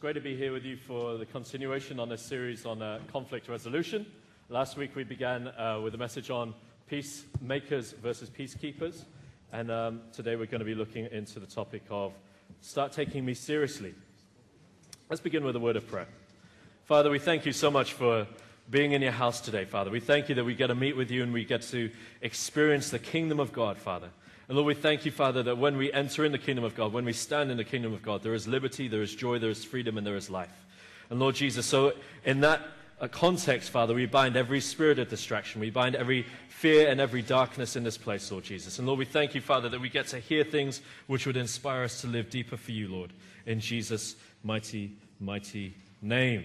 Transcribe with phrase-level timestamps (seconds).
[0.00, 3.50] great to be here with you for the continuation on this series on uh, conflict
[3.50, 4.06] resolution.
[4.48, 6.54] Last week we began uh, with a message on
[6.86, 9.04] peacemakers versus peacekeepers,
[9.52, 12.14] and um, today we're going to be looking into the topic of
[12.62, 13.94] start taking me seriously.
[15.10, 16.08] Let's begin with a word of prayer.
[16.86, 18.26] Father, we thank you so much for
[18.70, 19.90] being in your house today, Father.
[19.90, 21.90] We thank you that we get to meet with you and we get to
[22.22, 24.08] experience the kingdom of God, Father.
[24.50, 26.92] And Lord, we thank you, Father, that when we enter in the kingdom of God,
[26.92, 29.48] when we stand in the kingdom of God, there is liberty, there is joy, there
[29.48, 30.66] is freedom, and there is life.
[31.08, 31.92] And Lord Jesus, so
[32.24, 32.60] in that
[33.00, 35.60] uh, context, Father, we bind every spirit of distraction.
[35.60, 38.80] We bind every fear and every darkness in this place, Lord Jesus.
[38.80, 41.84] And Lord, we thank you, Father, that we get to hear things which would inspire
[41.84, 43.12] us to live deeper for you, Lord.
[43.46, 46.42] In Jesus' mighty, mighty name.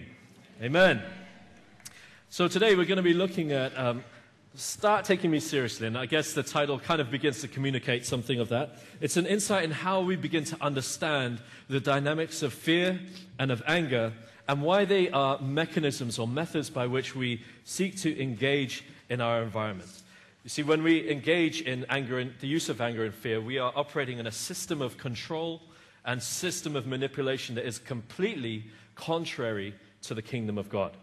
[0.62, 1.02] Amen.
[2.28, 4.04] So today we're going to be looking at um,
[4.56, 5.86] Start taking me seriously.
[5.86, 8.78] And I guess the title kind of begins to communicate something of that.
[9.02, 12.98] It's an insight in how we begin to understand the dynamics of fear
[13.38, 14.14] and of anger
[14.48, 19.42] and why they are mechanisms or methods by which we seek to engage in our
[19.42, 19.90] environment.
[20.42, 23.58] You see, when we engage in anger and the use of anger and fear, we
[23.58, 25.60] are operating in a system of control
[26.06, 30.96] and system of manipulation that is completely contrary to the kingdom of God.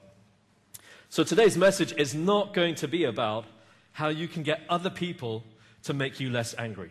[1.13, 3.45] So today's message is not going to be about
[3.91, 5.43] how you can get other people
[5.83, 6.89] to make you less angry.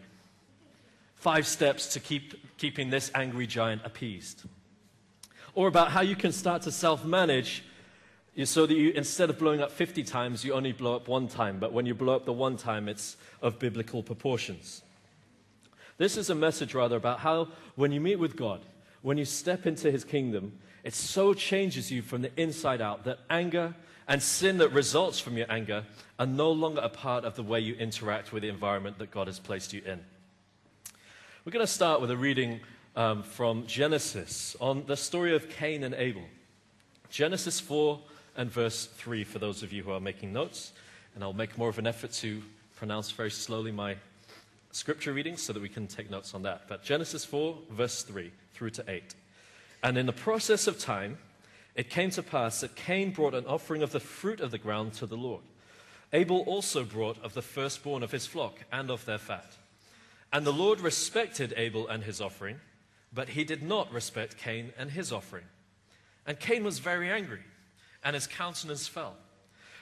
[1.16, 4.44] Five steps to keep keeping this angry giant appeased.
[5.56, 7.64] Or about how you can start to self manage
[8.44, 11.58] so that you, instead of blowing up 50 times, you only blow up one time.
[11.58, 14.82] But when you blow up the one time, it's of biblical proportions.
[15.98, 18.60] This is a message, rather, about how when you meet with God,
[19.00, 23.18] when you step into his kingdom, it so changes you from the inside out that
[23.28, 23.74] anger
[24.08, 25.84] and sin that results from your anger
[26.18, 29.26] are no longer a part of the way you interact with the environment that God
[29.26, 30.00] has placed you in.
[31.44, 32.60] We're going to start with a reading
[32.94, 36.22] um, from Genesis on the story of Cain and Abel.
[37.10, 37.98] Genesis 4
[38.36, 40.72] and verse 3 for those of you who are making notes.
[41.14, 42.42] And I'll make more of an effort to
[42.76, 43.96] pronounce very slowly my
[44.70, 46.62] scripture readings so that we can take notes on that.
[46.68, 49.14] But Genesis 4, verse 3 through to 8.
[49.82, 51.18] And in the process of time,
[51.74, 54.92] it came to pass that Cain brought an offering of the fruit of the ground
[54.94, 55.42] to the Lord.
[56.12, 59.56] Abel also brought of the firstborn of his flock and of their fat.
[60.32, 62.60] And the Lord respected Abel and his offering,
[63.12, 65.44] but he did not respect Cain and his offering.
[66.26, 67.42] And Cain was very angry,
[68.04, 69.16] and his countenance fell.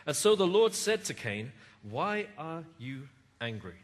[0.06, 1.52] And so the Lord said to Cain,
[1.82, 3.08] Why are you
[3.40, 3.76] angry?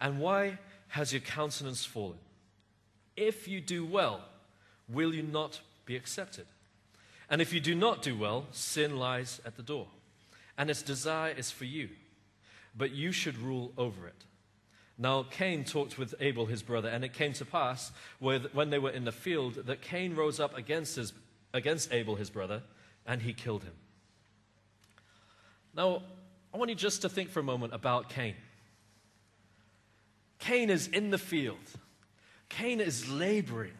[0.00, 0.58] And why
[0.88, 2.18] has your countenance fallen?
[3.16, 4.20] If you do well,
[4.88, 6.46] will you not be accepted?
[7.30, 9.86] And if you do not do well, sin lies at the door,
[10.58, 11.88] and its desire is for you,
[12.76, 14.24] but you should rule over it.
[14.96, 17.90] Now Cain talked with Abel his brother, and it came to pass
[18.20, 21.12] when they were in the field that Cain rose up against, his,
[21.52, 22.62] against Abel his brother,
[23.06, 23.74] and he killed him.
[25.74, 26.02] Now,
[26.52, 28.36] I want you just to think for a moment about Cain.
[30.38, 31.56] Cain is in the field.
[32.48, 33.72] Cain is laboring.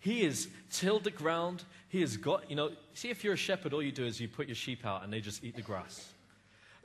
[0.00, 1.64] He has tilled the ground.
[1.88, 4.28] He has got, you know, see, if you're a shepherd, all you do is you
[4.28, 6.12] put your sheep out and they just eat the grass.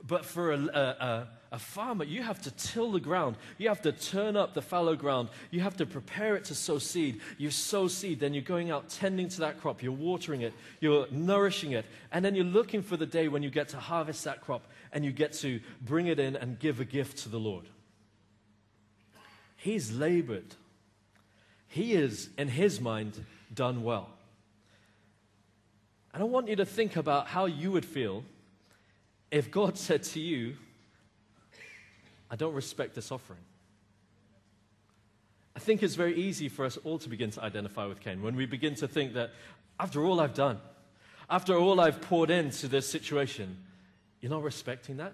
[0.06, 3.36] But for a, a, a, farmer, you have to till the ground.
[3.56, 5.30] You have to turn up the fallow ground.
[5.50, 7.20] You have to prepare it to sow seed.
[7.38, 9.82] You sow seed, then you're going out tending to that crop.
[9.82, 10.52] You're watering it.
[10.80, 11.86] You're nourishing it.
[12.12, 15.04] And then you're looking for the day when you get to harvest that crop and
[15.06, 17.64] you get to bring it in and give a gift to the Lord.
[19.56, 20.54] He's labored.
[21.68, 24.13] He is, in his mind, done well.
[26.14, 28.24] And I want you to think about how you would feel
[29.32, 30.54] if God said to you,
[32.30, 33.40] I don't respect this offering.
[35.56, 38.36] I think it's very easy for us all to begin to identify with Cain when
[38.36, 39.30] we begin to think that
[39.78, 40.58] after all I've done,
[41.28, 43.56] after all I've poured into this situation,
[44.20, 45.12] you're not respecting that?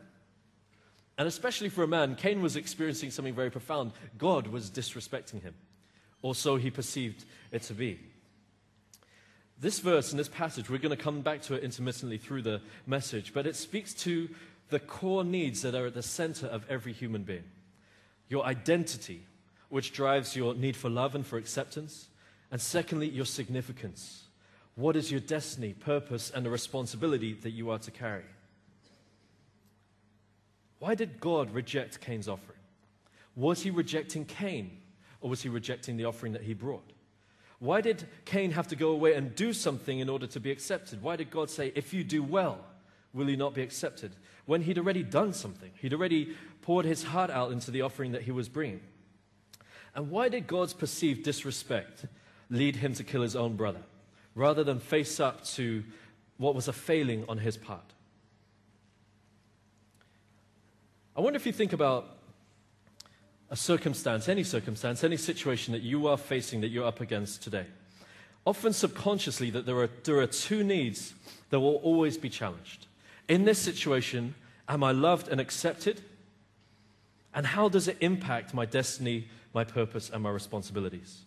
[1.19, 3.93] And especially for a man, Cain was experiencing something very profound.
[4.17, 5.55] God was disrespecting him,
[6.23, 7.99] or so he perceived it to be.
[9.61, 12.63] This verse and this passage, we're going to come back to it intermittently through the
[12.87, 14.29] message, but it speaks to
[14.71, 17.45] the core needs that are at the center of every human being
[18.31, 19.27] your identity,
[19.71, 22.07] which drives your need for love and for acceptance,
[22.53, 24.23] and secondly, your significance.
[24.77, 28.23] What is your destiny, purpose, and the responsibility that you are to carry?
[30.79, 32.59] Why did God reject Cain's offering?
[33.35, 34.79] Was he rejecting Cain,
[35.21, 36.89] or was he rejecting the offering that he brought?
[37.61, 41.03] Why did Cain have to go away and do something in order to be accepted?
[41.03, 42.59] Why did God say, If you do well,
[43.13, 44.17] will you not be accepted?
[44.47, 48.23] When he'd already done something, he'd already poured his heart out into the offering that
[48.23, 48.81] he was bringing.
[49.95, 52.07] And why did God's perceived disrespect
[52.51, 53.83] lead him to kill his own brother,
[54.35, 55.85] rather than face up to
[56.41, 57.93] what was a failing on his part.
[61.15, 62.17] I wonder if you think about
[63.51, 67.67] a circumstance, any circumstance, any situation that you are facing, that you're up against today.
[68.47, 71.15] Often subconsciously, that there are, there are two needs
[71.51, 72.87] that will always be challenged.
[73.29, 74.35] In this situation,
[74.69, 76.01] am I loved and accepted?
[77.35, 81.23] And how does it impact my destiny, my purpose, and my responsibilities?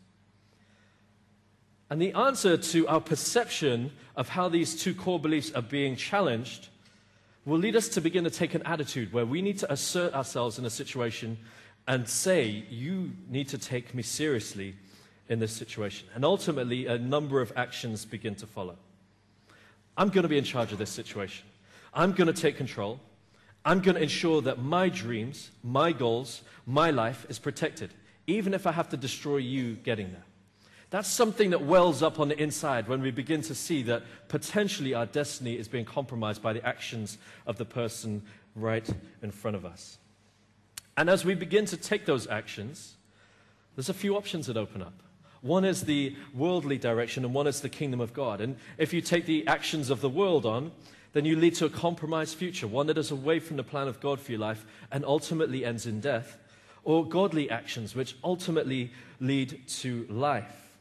[1.89, 6.69] And the answer to our perception of how these two core beliefs are being challenged
[7.45, 10.57] will lead us to begin to take an attitude where we need to assert ourselves
[10.57, 11.37] in a situation
[11.87, 14.75] and say, You need to take me seriously
[15.29, 16.07] in this situation.
[16.15, 18.77] And ultimately, a number of actions begin to follow.
[19.97, 21.45] I'm going to be in charge of this situation.
[21.93, 22.99] I'm going to take control.
[23.65, 27.93] I'm going to ensure that my dreams, my goals, my life is protected,
[28.27, 30.23] even if I have to destroy you getting there.
[30.89, 34.93] That's something that wells up on the inside when we begin to see that potentially
[34.93, 38.21] our destiny is being compromised by the actions of the person
[38.55, 38.87] right
[39.23, 39.97] in front of us.
[40.97, 42.95] And as we begin to take those actions,
[43.75, 44.93] there's a few options that open up.
[45.41, 48.39] One is the worldly direction, and one is the kingdom of God.
[48.39, 50.71] And if you take the actions of the world on,
[51.11, 53.99] then you lead to a compromised future, one that is away from the plan of
[53.99, 56.37] God for your life and ultimately ends in death,
[56.83, 60.71] or godly actions, which ultimately lead to life.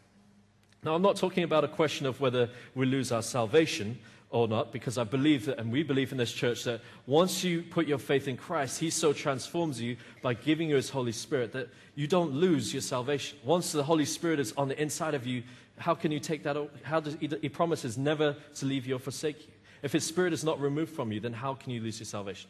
[0.85, 3.99] Now, I'm not talking about a question of whether we lose our salvation
[4.32, 7.62] or not, because I believe that, and we believe in this church, that once you
[7.62, 11.52] put your faith in Christ, He so transforms you by giving you His Holy Spirit
[11.52, 13.38] that you don't lose your salvation.
[13.44, 15.43] Once the Holy Spirit is on the inside of you,
[15.76, 16.56] how can you take that?
[16.82, 19.52] How does He, promises never to leave you or forsake you.
[19.82, 22.49] If His Spirit is not removed from you, then how can you lose your salvation?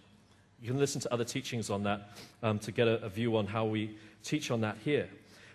[0.61, 2.11] You can listen to other teachings on that
[2.45, 5.09] um, to get a, a view on how we teach on that here.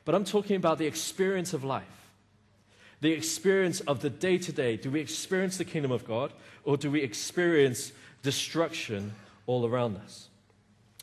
[0.04, 1.86] But I'm talking about the experience of life
[3.02, 4.78] the experience of the day to day.
[4.78, 6.34] Do we experience the kingdom of God
[6.64, 7.92] or do we experience
[8.24, 9.14] destruction
[9.46, 10.30] all around us?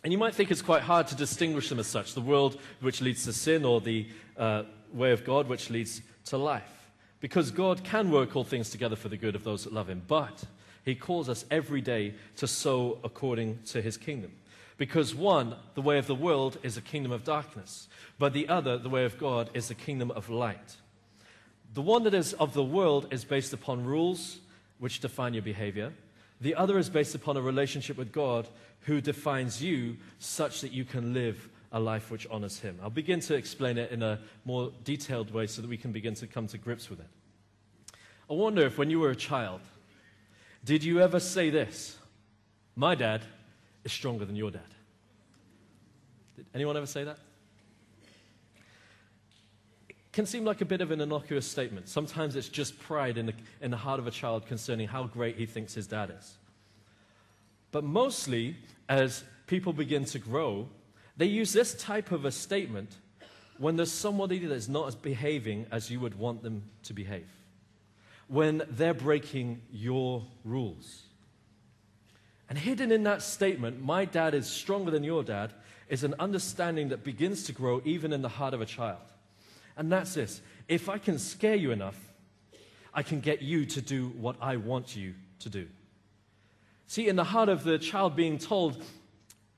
[0.03, 3.01] And you might think it's quite hard to distinguish them as such the world which
[3.01, 4.07] leads to sin or the
[4.37, 6.91] uh, way of God which leads to life.
[7.21, 10.03] Because God can work all things together for the good of those that love Him,
[10.07, 10.45] but
[10.85, 14.33] He calls us every day to sow according to His kingdom.
[14.77, 17.89] Because one, the way of the world is a kingdom of darkness,
[18.19, 20.77] but the other, the way of God, is the kingdom of light.
[21.75, 24.39] The one that is of the world is based upon rules
[24.79, 25.93] which define your behavior.
[26.41, 28.49] The other is based upon a relationship with God
[28.83, 32.79] who defines you such that you can live a life which honors Him.
[32.81, 36.15] I'll begin to explain it in a more detailed way so that we can begin
[36.15, 37.09] to come to grips with it.
[38.31, 39.61] I wonder if when you were a child,
[40.65, 41.99] did you ever say this?
[42.77, 43.23] My dad
[43.83, 44.63] is stronger than your dad.
[46.37, 47.19] Did anyone ever say that?
[50.15, 51.89] Can seem like a bit of an innocuous statement.
[51.89, 55.37] Sometimes it's just pride in the, in the heart of a child concerning how great
[55.37, 56.39] he thinks his dad is.
[57.73, 58.57] But mostly,
[58.89, 60.69] as people begin to grow,
[61.17, 62.97] they use this type of a statement
[63.59, 67.29] when there's somebody that's not as behaving as you would want them to behave,
[68.29, 71.03] when they're breaking your rules.
[72.49, 75.53] And hidden in that statement, my dad is stronger than your dad,
[75.89, 79.01] is an understanding that begins to grow even in the heart of a child.
[79.77, 81.99] And that's this if I can scare you enough,
[82.93, 85.67] I can get you to do what I want you to do.
[86.87, 88.83] See, in the heart of the child being told,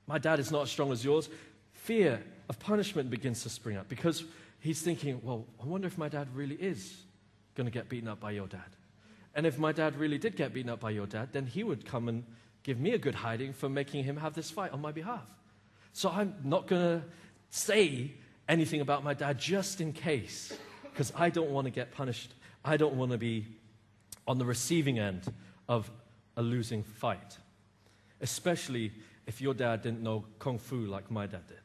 [0.07, 1.29] My dad is not as strong as yours,
[1.73, 4.23] fear of punishment begins to spring up because
[4.59, 7.03] he's thinking, Well, I wonder if my dad really is
[7.55, 8.75] going to get beaten up by your dad.
[9.35, 11.85] And if my dad really did get beaten up by your dad, then he would
[11.85, 12.23] come and
[12.63, 15.29] give me a good hiding for making him have this fight on my behalf.
[15.93, 17.05] So I'm not going to
[17.49, 18.13] say
[18.47, 22.33] anything about my dad just in case, because I don't want to get punished.
[22.63, 23.45] I don't want to be
[24.27, 25.31] on the receiving end
[25.69, 25.89] of
[26.35, 27.37] a losing fight,
[28.21, 28.91] especially
[29.25, 31.57] if your dad didn't know kung fu like my dad did.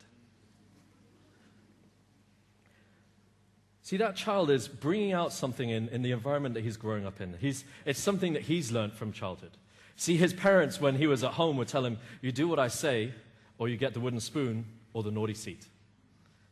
[3.83, 7.21] See, that child is bringing out something in, in the environment that he's growing up
[7.21, 7.35] in.
[7.41, 9.51] He's, it's something that he's learned from childhood.
[9.97, 12.69] See, his parents, when he was at home, would tell him, You do what I
[12.69, 13.13] say,
[13.59, 15.67] or you get the wooden spoon or the naughty seat.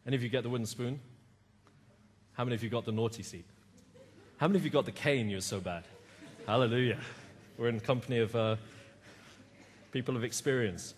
[0.07, 1.01] Any of you get the wooden spoon?
[2.33, 3.45] How many of you got the naughty seat?
[4.39, 5.29] How many of you got the cane?
[5.29, 5.85] You're so bad.
[6.47, 6.99] Hallelujah.
[7.59, 8.57] We're in company of uh,
[9.93, 10.95] people of experience.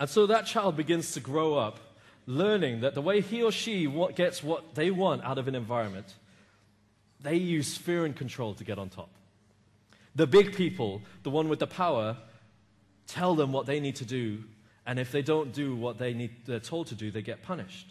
[0.00, 1.80] And so that child begins to grow up
[2.26, 6.14] learning that the way he or she gets what they want out of an environment,
[7.20, 9.10] they use fear and control to get on top.
[10.14, 12.16] The big people, the one with the power,
[13.06, 14.42] tell them what they need to do
[14.86, 17.88] and if they don't do what they need, they're told to do, they get punished.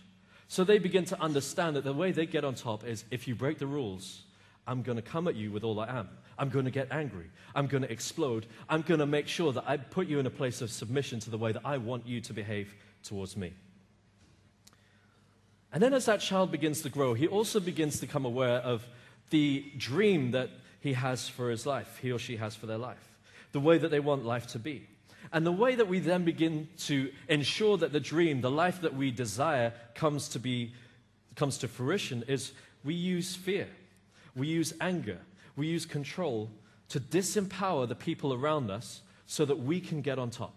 [0.48, 3.36] So they begin to understand that the way they get on top is if you
[3.36, 4.22] break the rules,
[4.68, 6.10] I'm going to come at you with all I am.
[6.38, 7.30] I'm going to get angry.
[7.54, 8.46] I'm going to explode.
[8.70, 11.30] I'm going to make sure that I put you in a place of submission to
[11.30, 12.74] the way that I want you to behave
[13.04, 13.54] towards me.
[15.72, 18.88] And then as that child begins to grow, he also begins to become aware of
[19.30, 20.50] the dream that
[20.80, 23.16] he has for his life, he or she has for their life,
[23.52, 24.88] the way that they want life to be.
[25.32, 28.96] And the way that we then begin to ensure that the dream, the life that
[28.96, 30.74] we desire, comes to be
[31.36, 32.54] comes to fruition is
[32.84, 33.68] we use fear.
[34.36, 35.20] We use anger.
[35.56, 36.50] We use control
[36.90, 40.54] to disempower the people around us so that we can get on top.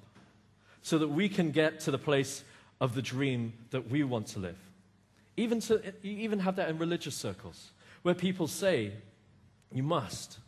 [0.82, 2.44] So that we can get to the place
[2.80, 4.58] of the dream that we want to live.
[5.36, 7.70] Even to you even have that in religious circles
[8.02, 8.92] where people say,
[9.72, 10.38] you must,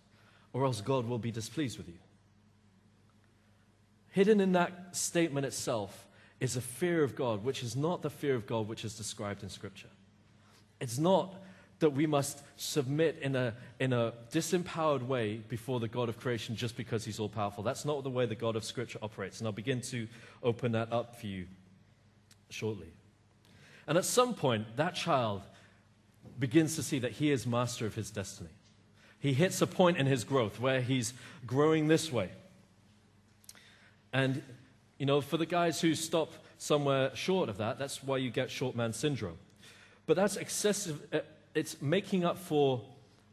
[0.52, 1.98] or else God will be displeased with you.
[4.10, 6.06] Hidden in that statement itself
[6.40, 9.42] is a fear of God, which is not the fear of God which is described
[9.42, 9.88] in Scripture.
[10.80, 11.34] It's not
[11.80, 16.56] that we must submit in a, in a disempowered way before the God of creation
[16.56, 17.62] just because he's all powerful.
[17.62, 19.38] That's not the way the God of Scripture operates.
[19.38, 20.06] And I'll begin to
[20.42, 21.46] open that up for you
[22.50, 22.88] shortly.
[23.86, 25.42] And at some point, that child
[26.38, 28.50] begins to see that he is master of his destiny.
[29.18, 31.12] He hits a point in his growth where he's
[31.46, 32.30] growing this way.
[34.12, 34.42] And,
[34.98, 38.50] you know, for the guys who stop somewhere short of that, that's why you get
[38.50, 39.38] short man syndrome.
[40.06, 41.20] But that's excessive, uh,
[41.54, 42.82] it's making up for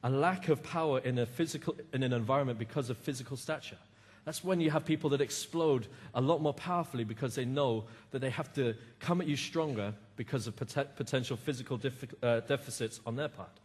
[0.04, 3.78] a lack of power in, a physical, in an environment because of physical stature.
[4.26, 8.20] That's when you have people that explode a lot more powerfully because they know that
[8.20, 11.80] they have to come at you stronger because of pot- potential physical
[12.22, 13.60] uh, deficits on their part.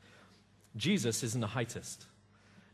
[0.76, 2.04] Jesus isn't a heightist.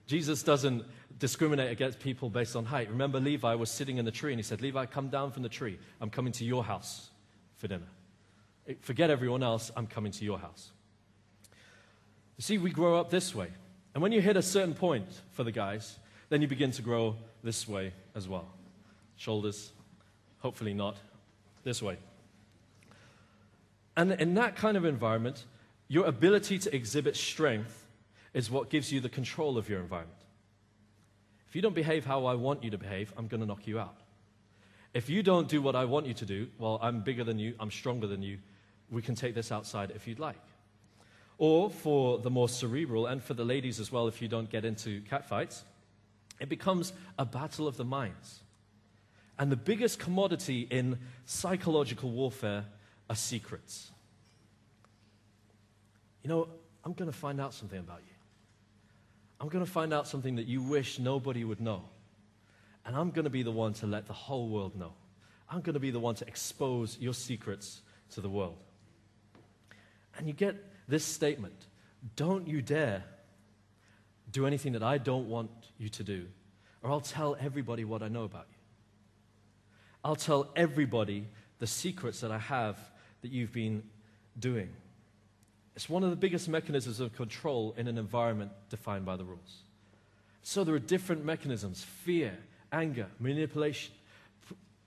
[0.06, 0.84] Jesus doesn't
[1.18, 2.88] discriminate against people based on height.
[2.90, 5.48] Remember, Levi was sitting in the tree and he said, Levi, come down from the
[5.48, 5.78] tree.
[6.00, 7.10] I'm coming to your house
[7.56, 7.88] for dinner.
[8.68, 10.70] Eh, forget everyone else, I'm coming to your house.
[12.36, 13.48] You see, we grow up this way.
[13.94, 15.98] And when you hit a certain point for the guys,
[16.28, 18.46] then you begin to grow this way as well.
[19.16, 19.72] Shoulders,
[20.38, 20.96] hopefully not,
[21.64, 21.98] this way.
[23.96, 25.44] And in that kind of environment,
[25.88, 27.86] your ability to exhibit strength
[28.34, 30.20] is what gives you the control of your environment.
[31.48, 33.78] If you don't behave how I want you to behave, I'm going to knock you
[33.78, 33.96] out.
[34.92, 37.54] If you don't do what I want you to do, well, I'm bigger than you,
[37.58, 38.38] I'm stronger than you,
[38.90, 40.40] we can take this outside if you'd like.
[41.38, 44.64] Or for the more cerebral, and for the ladies as well, if you don't get
[44.64, 45.62] into catfights,
[46.40, 48.40] it becomes a battle of the minds.
[49.38, 52.64] And the biggest commodity in psychological warfare
[53.08, 53.90] are secrets.
[56.24, 56.48] You know,
[56.84, 58.17] I'm going to find out something about you.
[59.40, 61.84] I'm going to find out something that you wish nobody would know.
[62.84, 64.92] And I'm going to be the one to let the whole world know.
[65.48, 68.58] I'm going to be the one to expose your secrets to the world.
[70.16, 70.56] And you get
[70.88, 71.66] this statement
[72.16, 73.04] Don't you dare
[74.30, 76.26] do anything that I don't want you to do,
[76.82, 78.58] or I'll tell everybody what I know about you.
[80.04, 81.26] I'll tell everybody
[81.58, 82.78] the secrets that I have
[83.22, 83.82] that you've been
[84.38, 84.70] doing.
[85.78, 89.62] It's one of the biggest mechanisms of control in an environment defined by the rules.
[90.42, 92.36] So there are different mechanisms fear,
[92.72, 93.94] anger, manipulation,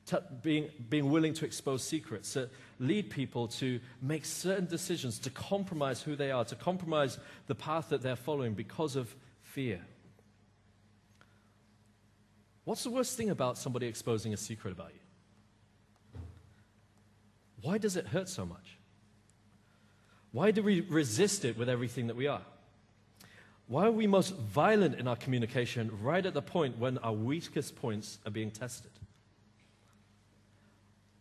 [0.06, 2.50] t- being, being willing to expose secrets that
[2.82, 7.88] lead people to make certain decisions, to compromise who they are, to compromise the path
[7.88, 9.80] that they're following because of fear.
[12.66, 16.20] What's the worst thing about somebody exposing a secret about you?
[17.62, 18.81] Why does it hurt so much?
[20.32, 22.42] Why do we resist it with everything that we are?
[23.68, 27.76] Why are we most violent in our communication right at the point when our weakest
[27.76, 28.92] points are being tested?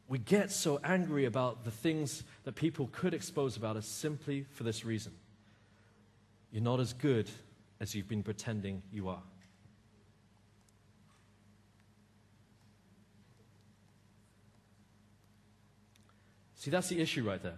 [0.08, 4.64] We get so angry about the things that people could expose about us simply for
[4.64, 5.12] this reason.
[6.50, 7.30] You're not as good
[7.78, 9.22] as you've been pretending you are.
[16.56, 17.54] See, that's the issue right there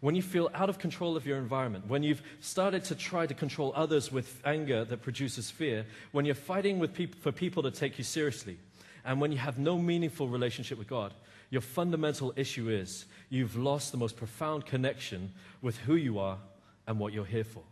[0.00, 3.34] when you feel out of control of your environment, when you've started to try to
[3.34, 7.70] control others with anger that produces fear, when you're fighting with peop- for people to
[7.70, 8.58] take you seriously,
[9.04, 11.12] and when you have no meaningful relationship with God,
[11.50, 16.38] your fundamental issue is you've lost the most profound connection with who you are
[16.86, 17.62] and what you're here for.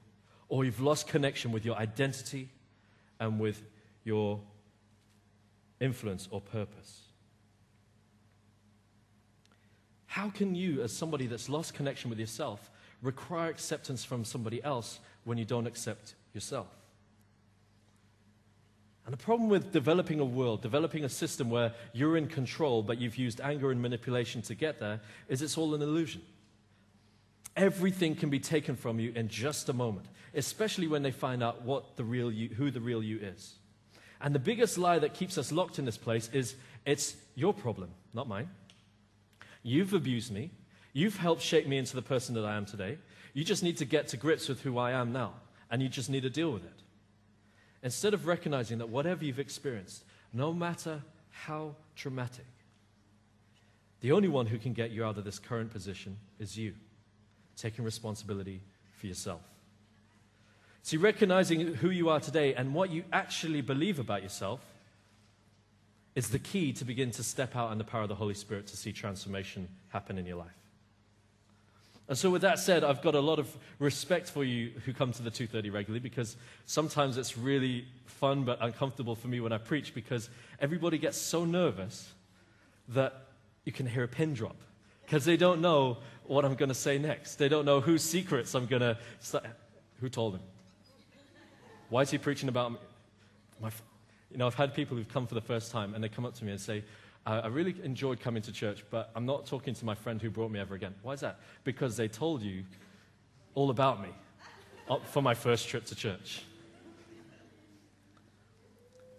[0.49, 2.49] Or you've lost connection with your identity
[3.21, 3.63] and with
[4.05, 4.41] your
[5.81, 7.08] influence or purpose.
[10.09, 12.71] How can you, as somebody that's lost connection with yourself,
[13.03, 16.67] require acceptance from somebody else when you don't accept yourself?
[19.05, 22.99] And the problem with developing a world, developing a system where you're in control, but
[22.99, 26.23] you've used anger and manipulation to get there, is it's all an illusion.
[27.59, 31.63] everything can be taken from you in just a moment, especially when they find out
[31.63, 33.57] what the real you, who the real you is.
[34.21, 36.55] And the biggest lie that keeps us locked in this place is
[36.87, 38.49] it's your problem, not mine.
[39.63, 40.51] You've abused me.
[40.93, 42.99] You've helped shape me into the person that I am today.
[43.35, 45.35] You just need to get to grips with who I am now,
[45.71, 46.83] and you just need to deal with it.
[47.83, 52.47] Instead of recognizing that whatever you've experienced, no matter how traumatic,
[54.01, 56.75] the only one who can get you out of this current position is you,
[57.57, 58.61] taking responsibility
[58.97, 59.43] for yourself.
[60.83, 64.61] See, recognizing who you are today and what you actually believe about yourself
[66.19, 68.67] is the key to begin to step out in the power of the Holy Spirit
[68.67, 70.59] to see transformation happen in your life.
[72.09, 75.13] And so, with that said, I've got a lot of respect for you who come
[75.13, 79.59] to the 2:30 regularly because sometimes it's really fun but uncomfortable for me when I
[79.59, 82.13] preach because everybody gets so nervous
[82.89, 83.13] that
[83.65, 84.57] you can hear a pin drop
[85.05, 87.37] because they don't know what I'm going to say next.
[87.37, 88.99] They don't know whose secrets I'm going to.
[90.01, 90.43] Who told him?
[91.91, 92.79] Why is he preaching about me?
[93.61, 93.71] My,
[94.31, 96.35] you know, I've had people who've come for the first time and they come up
[96.35, 96.85] to me and say,
[97.27, 100.51] I really enjoyed coming to church, but I'm not talking to my friend who brought
[100.51, 100.95] me ever again.
[101.03, 101.41] Why is that?
[101.63, 102.65] Because they told you
[103.55, 104.09] all about me
[105.05, 106.43] for my first trip to church.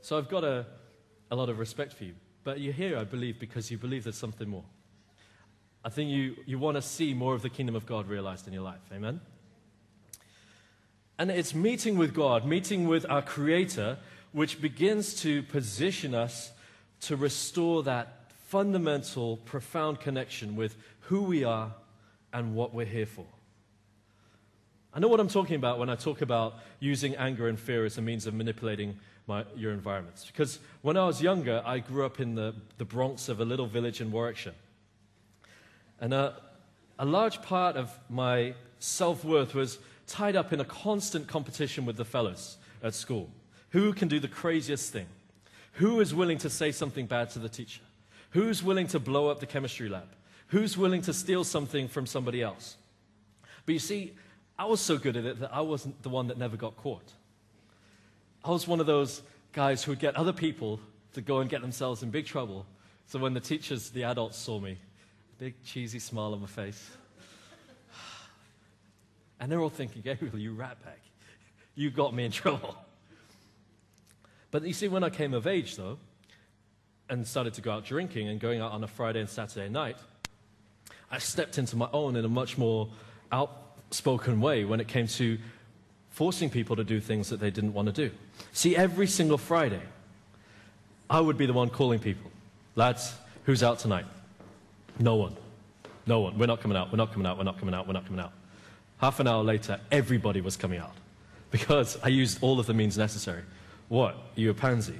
[0.01, 0.65] So I've got a,
[1.29, 2.15] a lot of respect for you.
[2.43, 4.63] But you're here, I believe, because you believe there's something more.
[5.85, 8.53] I think you, you want to see more of the kingdom of God realized in
[8.53, 8.81] your life.
[8.91, 9.21] Amen?
[11.19, 13.97] And it's meeting with God, meeting with our Creator,
[14.31, 16.51] which begins to position us
[17.01, 21.73] to restore that fundamental, profound connection with who we are
[22.33, 23.25] and what we're here for.
[24.93, 27.97] I know what I'm talking about when I talk about using anger and fear as
[27.97, 30.25] a means of manipulating my, your environments.
[30.25, 33.67] Because when I was younger, I grew up in the, the Bronx of a little
[33.67, 34.55] village in Warwickshire.
[36.01, 36.35] And a,
[36.97, 41.97] a large part of my self worth was tied up in a constant competition with
[41.97, 43.29] the fellows at school.
[43.71, 45.07] Who can do the craziest thing?
[45.73, 47.81] Who is willing to say something bad to the teacher?
[48.31, 50.07] Who's willing to blow up the chemistry lab?
[50.47, 52.77] Who's willing to steal something from somebody else?
[53.65, 54.13] But you see,
[54.57, 57.13] I was so good at it that I wasn't the one that never got caught.
[58.43, 59.21] I was one of those
[59.53, 60.79] guys who would get other people
[61.13, 62.65] to go and get themselves in big trouble.
[63.07, 64.77] So when the teachers, the adults saw me,
[65.37, 66.89] big cheesy smile on my face.
[69.41, 70.99] And they're all thinking, Gabriel, you ratbag.
[71.73, 72.75] You got me in trouble.
[74.51, 75.97] But you see, when I came of age, though,
[77.09, 79.97] and started to go out drinking and going out on a Friday and Saturday night,
[81.11, 82.89] I stepped into my own in a much more
[83.31, 85.37] outspoken way when it came to
[86.09, 88.11] forcing people to do things that they didn't want to do.
[88.53, 89.81] See, every single Friday,
[91.09, 92.29] I would be the one calling people.
[92.75, 93.13] Lads,
[93.45, 94.05] who's out tonight?
[94.99, 95.35] No one.
[96.05, 96.37] No one.
[96.37, 96.91] We're not coming out.
[96.91, 97.37] We're not coming out.
[97.37, 97.87] We're not coming out.
[97.87, 98.33] We're not coming out.
[98.97, 100.93] Half an hour later, everybody was coming out
[101.51, 103.43] because I used all of the means necessary.
[103.89, 104.13] What?
[104.13, 104.99] Are you a pansy?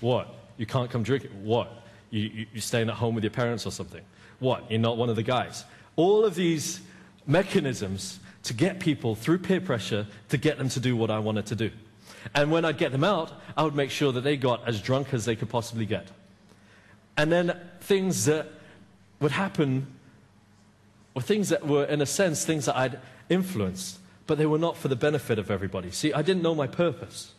[0.00, 0.34] What?
[0.56, 1.30] You can't come drinking?
[1.44, 1.84] What?
[2.10, 4.02] You, you, you're staying at home with your parents or something?
[4.40, 4.70] What?
[4.70, 5.64] You're not one of the guys?
[5.96, 6.80] All of these
[7.26, 11.46] mechanisms to get people through peer pressure to get them to do what I wanted
[11.46, 11.70] to do.
[12.34, 15.12] And when I'd get them out, I would make sure that they got as drunk
[15.12, 16.08] as they could possibly get.
[17.16, 18.48] And then things that
[19.20, 19.86] would happen
[21.14, 24.76] were things that were, in a sense, things that I'd influenced, but they were not
[24.76, 25.90] for the benefit of everybody.
[25.90, 27.34] See, I didn't know my purpose.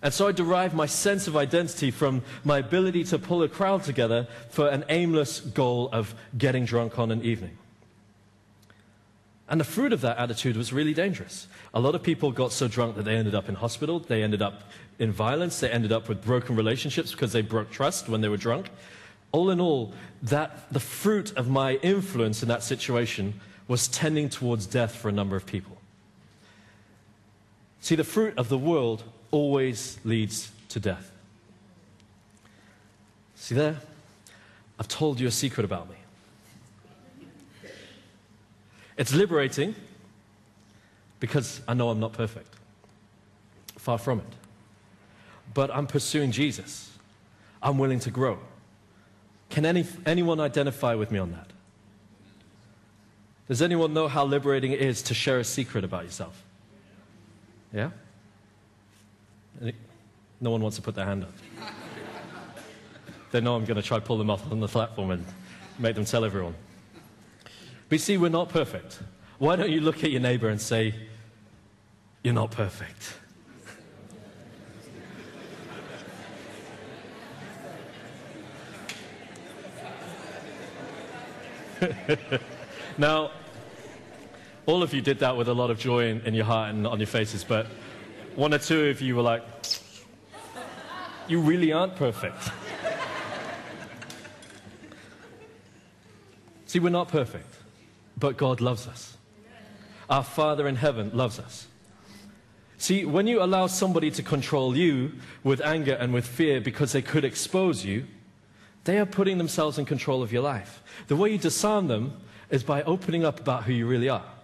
[0.00, 3.82] And so I derived my sense of identity from my ability to pull a crowd
[3.82, 7.58] together for an aimless goal of getting drunk on an evening.
[9.48, 11.48] And the fruit of that attitude was really dangerous.
[11.72, 14.42] A lot of people got so drunk that they ended up in hospital, they ended
[14.42, 14.62] up
[14.98, 18.36] in violence, they ended up with broken relationships because they broke trust when they were
[18.36, 18.68] drunk.
[19.32, 24.66] All in all, that the fruit of my influence in that situation was tending towards
[24.66, 25.76] death for a number of people.
[27.80, 31.10] See, the fruit of the world always leads to death.
[33.34, 33.76] See there?
[34.78, 35.96] I've told you a secret about me.
[38.96, 39.74] It's liberating
[41.20, 42.54] because I know I'm not perfect.
[43.76, 44.26] Far from it.
[45.54, 46.90] But I'm pursuing Jesus.
[47.62, 48.38] I'm willing to grow.
[49.50, 51.46] Can any, anyone identify with me on that?
[53.48, 56.44] Does anyone know how liberating it is to share a secret about yourself?
[57.72, 57.90] Yeah?
[60.40, 61.32] No one wants to put their hand up.
[63.32, 65.24] they know I'm going to try pull them off on the platform and
[65.78, 66.54] make them tell everyone.
[67.88, 69.00] But see, we're not perfect.
[69.38, 70.94] Why don't you look at your neighbor and say,
[72.22, 73.14] You're not perfect?
[82.98, 83.30] now,
[84.66, 86.86] all of you did that with a lot of joy in, in your heart and
[86.86, 87.66] on your faces, but
[88.38, 89.42] one or two of you were like,
[91.26, 92.40] You really aren't perfect.
[96.66, 97.52] See, we're not perfect,
[98.16, 99.16] but God loves us.
[100.08, 101.66] Our Father in heaven loves us.
[102.76, 107.02] See, when you allow somebody to control you with anger and with fear because they
[107.02, 108.06] could expose you,
[108.84, 110.80] they are putting themselves in control of your life.
[111.08, 112.20] The way you disarm them
[112.50, 114.37] is by opening up about who you really are.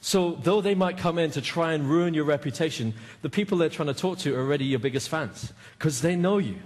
[0.00, 3.68] So, though they might come in to try and ruin your reputation, the people they're
[3.68, 6.56] trying to talk to are already your biggest fans because they know you.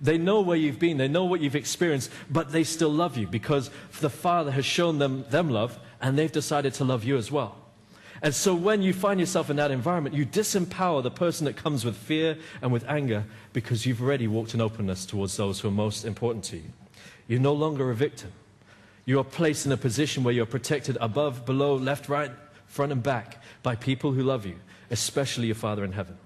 [0.00, 3.26] They know where you've been, they know what you've experienced, but they still love you
[3.26, 7.32] because the Father has shown them, them love and they've decided to love you as
[7.32, 7.56] well.
[8.22, 11.84] And so when you find yourself in that environment, you disempower the person that comes
[11.84, 15.72] with fear and with anger because you've already walked in openness towards those who are
[15.72, 16.72] most important to you.
[17.28, 18.32] You're no longer a victim.
[19.04, 22.30] You are placed in a position where you're protected above, below, left, right,
[22.76, 24.56] front, and back by people who love you,
[24.90, 26.16] especially your Father in heaven.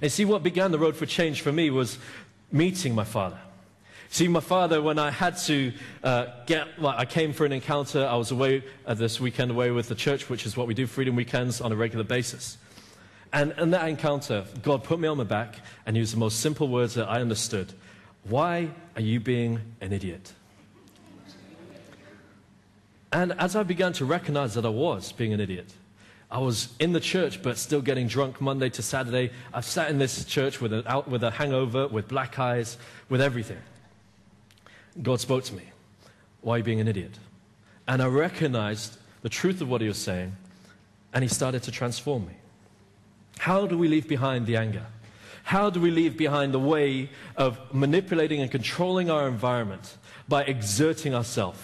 [0.00, 1.98] And see, what began the road for change for me was
[2.50, 3.38] meeting my Father.
[4.08, 5.72] See, my father, when I had to
[6.04, 8.06] uh, get, well, I came for an encounter.
[8.06, 10.86] I was away uh, this weekend away with the church, which is what we do,
[10.86, 12.58] Freedom Weekends, on a regular basis.
[13.32, 16.68] And in that encounter, God put me on my back and used the most simple
[16.68, 17.72] words that I understood.
[18.24, 20.34] Why are you being an idiot?
[23.12, 25.72] And as I began to recognize that I was being an idiot,
[26.30, 29.30] I was in the church but still getting drunk Monday to Saturday.
[29.52, 32.78] I've sat in this church with, an, out, with a hangover, with black eyes,
[33.10, 33.58] with everything.
[35.02, 35.64] God spoke to me.
[36.40, 37.18] Why are you being an idiot?
[37.86, 40.34] And I recognized the truth of what he was saying,
[41.12, 42.34] and he started to transform me.
[43.38, 44.86] How do we leave behind the anger?
[45.44, 49.98] How do we leave behind the way of manipulating and controlling our environment
[50.28, 51.60] by exerting ourselves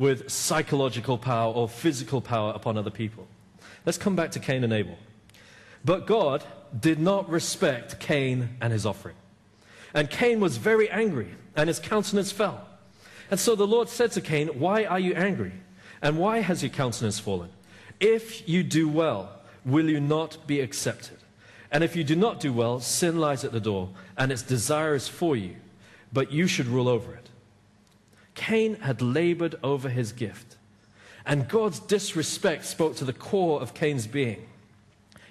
[0.00, 3.28] with psychological power or physical power upon other people?
[3.84, 4.96] Let's come back to Cain and Abel.
[5.84, 6.42] But God
[6.78, 9.16] did not respect Cain and his offering.
[9.92, 12.66] And Cain was very angry and his countenance fell.
[13.30, 15.52] And so the Lord said to Cain, Why are you angry?
[16.00, 17.50] And why has your countenance fallen?
[18.00, 21.18] If you do well, will you not be accepted?
[21.70, 24.94] And if you do not do well, sin lies at the door, and its desire
[24.94, 25.56] is for you,
[26.10, 27.29] but you should rule over it.
[28.34, 30.56] Cain had labored over his gift,
[31.26, 34.46] and God's disrespect spoke to the core of Cain's being.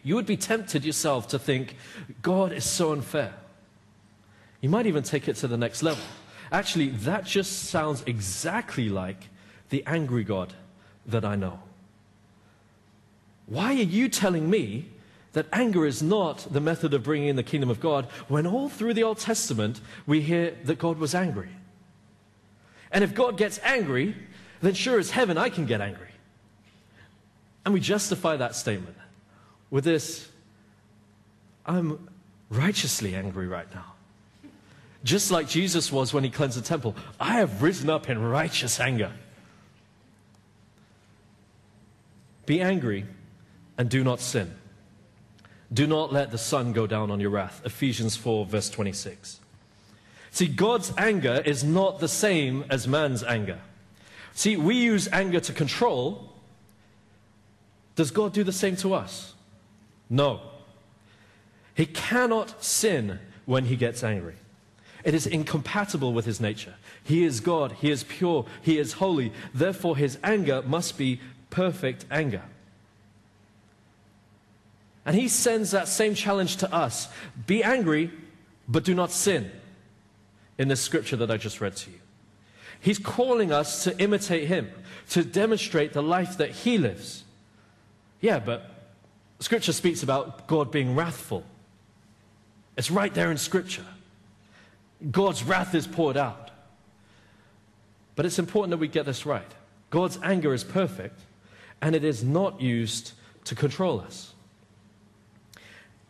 [0.04, 1.76] You would be tempted yourself to think,
[2.22, 3.34] God is so unfair.
[4.62, 6.04] You might even take it to the next level.
[6.52, 9.30] Actually, that just sounds exactly like
[9.70, 10.54] the angry God
[11.06, 11.60] that I know.
[13.46, 14.86] Why are you telling me
[15.34, 18.70] that anger is not the method of bringing in the kingdom of God when all
[18.70, 21.50] through the Old Testament we hear that God was angry?
[22.92, 24.16] And if God gets angry,
[24.62, 26.08] then sure as heaven I can get angry.
[27.66, 28.96] And we justify that statement
[29.70, 30.28] with this
[31.66, 32.10] I'm
[32.50, 33.94] righteously angry right now
[35.04, 36.96] just like Jesus was when he cleansed the temple.
[37.20, 39.12] I have risen up in righteous anger.
[42.46, 43.06] Be angry
[43.78, 44.54] and do not sin.
[45.72, 47.62] Do not let the sun go down on your wrath.
[47.64, 49.40] Ephesians 4, verse 26.
[50.40, 53.60] See, God's anger is not the same as man's anger.
[54.34, 56.32] See, we use anger to control.
[57.98, 59.34] Does God do the same to us?
[60.10, 60.40] No.
[61.76, 64.36] He cannot sin when he gets angry.
[65.04, 66.76] It is incompatible with his nature.
[67.04, 69.34] He is God, he is pure, he is holy.
[69.54, 72.44] Therefore, his anger must be perfect anger.
[75.06, 77.10] And he sends that same challenge to us
[77.46, 78.10] be angry,
[78.70, 79.52] but do not sin,
[80.60, 82.00] in the scripture that I just read to you.
[82.82, 84.70] He's calling us to imitate him,
[85.10, 87.24] to demonstrate the life that he lives.
[88.22, 88.70] Yeah, but
[89.40, 91.44] scripture speaks about God being wrathful.
[92.78, 93.86] It's right there in scripture.
[95.10, 96.52] God's wrath is poured out.
[98.16, 99.52] But it's important that we get this right.
[99.90, 101.20] God's anger is perfect,
[101.82, 103.14] and it is not used
[103.46, 104.34] to control us.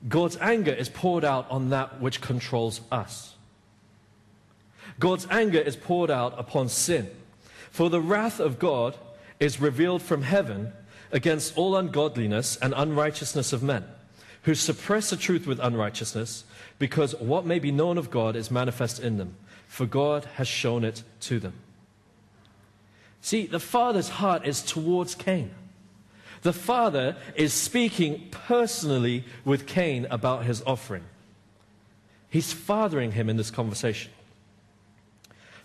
[0.08, 3.36] God's anger is poured out on that which controls us.
[5.00, 7.10] God's anger is poured out upon sin.
[7.72, 8.98] For the wrath of God
[9.40, 10.74] is revealed from heaven
[11.12, 13.86] against all ungodliness and unrighteousness of men,
[14.44, 16.44] who suppress the truth with unrighteousness
[16.78, 19.36] because what may be known of God is manifest in them,
[19.68, 21.54] for God has shown it to them.
[23.22, 25.52] See, the Father's heart is towards Cain.
[26.42, 31.04] The Father is speaking personally with Cain about his offering.
[32.30, 34.12] He's fathering him in this conversation.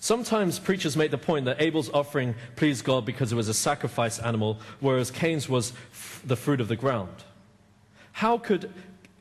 [0.05, 4.19] Sometimes preachers make the point that Abel's offering pleased God because it was a sacrifice
[4.19, 7.25] animal, whereas Cain's was f- the fruit of the ground.
[8.13, 8.71] How could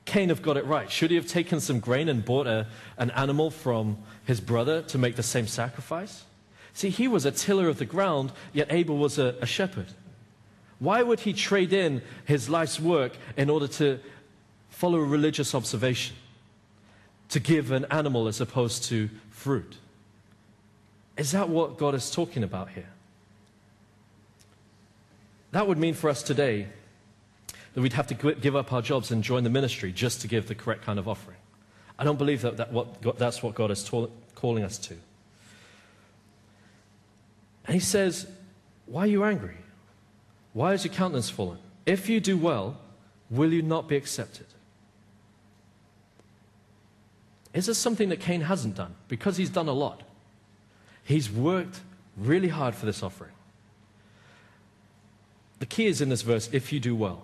[0.04, 0.91] Cain have got it right?
[0.91, 2.67] Should he have taken some grain and bought a,
[2.98, 6.26] an animal from his brother to make the same sacrifice?
[6.74, 9.93] See, he was a tiller of the ground, yet Abel was a, a shepherd.
[10.80, 14.02] Why would he trade in his life's work in order to
[14.69, 16.17] follow a religious observation?
[17.30, 19.78] To give an animal as opposed to fruit?
[21.17, 22.89] Is that what God is talking about here?
[25.52, 26.67] That would mean for us today
[27.73, 30.47] that we'd have to give up our jobs and join the ministry just to give
[30.47, 31.38] the correct kind of offering.
[31.97, 34.95] I don't believe that, that what that's what God is ta- calling us to.
[37.65, 38.28] And he says,
[38.88, 39.58] Why are you angry?
[40.54, 41.60] Why is your countenance fallen?
[41.86, 42.78] If you do well,
[43.30, 44.47] will you not be accepted?
[47.54, 48.95] Is this something that Cain hasn't done?
[49.08, 50.02] Because he's done a lot.
[51.04, 51.82] He's worked
[52.18, 53.32] really hard for this offering.
[55.60, 57.24] The key is in this verse if you do well.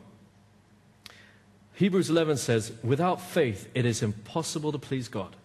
[1.74, 5.36] Hebrews 11 says, Without faith, it is impossible to please God.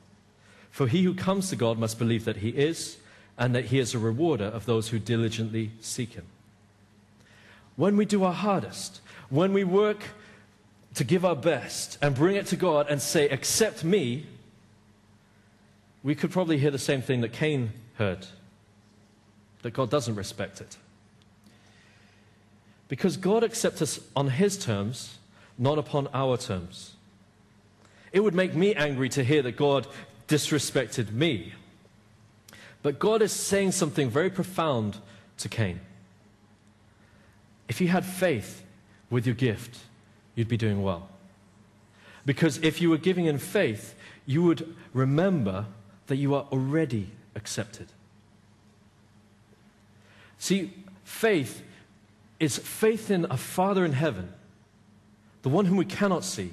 [0.70, 2.96] For he who comes to God must believe that he is,
[3.38, 6.26] and that he is a rewarder of those who diligently seek him.
[7.76, 10.02] When we do our hardest, when we work
[10.94, 14.26] to give our best and bring it to God and say, Accept me,
[16.02, 18.26] we could probably hear the same thing that Cain heard
[19.62, 20.76] that God doesn't respect it.
[22.88, 25.18] Because God accepts us on his terms
[25.58, 26.96] not upon our terms.
[28.12, 29.86] It would make me angry to hear that God
[30.28, 31.52] disrespected me.
[32.82, 34.98] But God is saying something very profound
[35.38, 35.80] to Cain.
[37.68, 38.62] If you had faith
[39.10, 39.78] with your gift,
[40.34, 41.08] you'd be doing well.
[42.26, 43.94] Because if you were giving in faith,
[44.26, 45.66] you would remember
[46.06, 47.88] that you are already accepted.
[50.38, 50.72] See,
[51.04, 51.62] faith
[52.40, 54.32] is faith in a Father in heaven
[55.44, 56.50] the one whom we cannot see,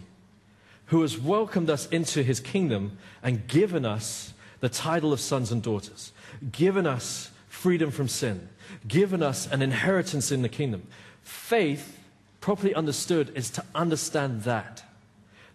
[0.87, 5.63] who has welcomed us into his kingdom and given us the title of sons and
[5.63, 6.11] daughters,
[6.51, 8.49] given us freedom from sin,
[8.85, 10.85] given us an inheritance in the kingdom.
[11.23, 11.97] Faith,
[12.41, 14.83] properly understood, is to understand that.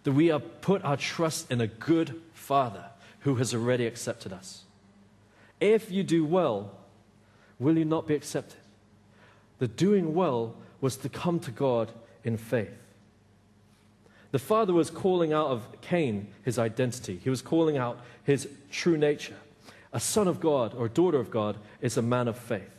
[0.03, 2.85] That we are put our trust in a good Father
[3.19, 4.63] who has already accepted us.
[5.59, 6.71] If you do well,
[7.59, 8.59] will you not be accepted?
[9.59, 11.91] The doing well was to come to God
[12.23, 12.71] in faith.
[14.31, 18.97] The father was calling out of Cain his identity, he was calling out his true
[18.97, 19.37] nature.
[19.93, 22.69] A son of God or daughter of God is a man of faith.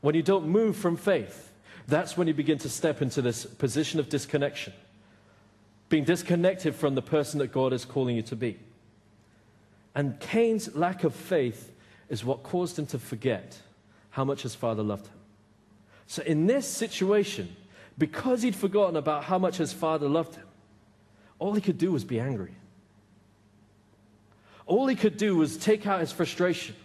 [0.00, 1.52] When you don't move from faith,
[1.86, 4.72] that's when you begin to step into this position of disconnection,
[5.88, 8.58] being disconnected from the person that God is calling you to be.
[9.94, 11.72] And Cain's lack of faith
[12.08, 13.58] is what caused him to forget
[14.10, 15.14] how much his father loved him.
[16.06, 17.54] So, in this situation,
[17.96, 20.46] because he'd forgotten about how much his father loved him,
[21.38, 22.54] all he could do was be angry.
[24.66, 26.76] All he could do was take out his frustration.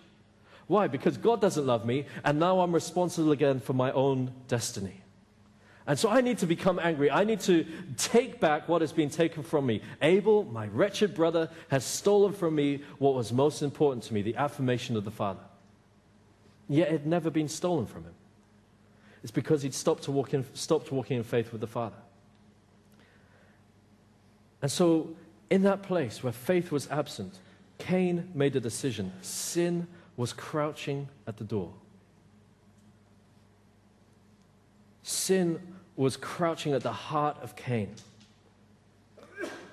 [0.68, 0.88] Why?
[0.88, 5.02] Because God doesn't love me, and now I'm responsible again for my own destiny.
[5.88, 7.10] And so I need to become angry.
[7.10, 9.82] I need to take back what has been taken from me.
[10.02, 14.36] Abel, my wretched brother, has stolen from me what was most important to me the
[14.36, 15.40] affirmation of the Father.
[16.68, 18.14] Yet it had never been stolen from him.
[19.24, 21.96] It's because he'd stopped, walking, stopped walking in faith with the Father.
[24.62, 25.16] And so,
[25.50, 27.40] in that place where faith was absent,
[27.78, 29.14] Cain made a decision.
[29.22, 31.72] Sin was crouching at the door.
[35.04, 35.62] Sin
[35.98, 37.94] was crouching at the heart of Cain.